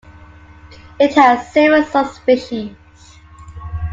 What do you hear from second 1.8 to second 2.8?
subspecies.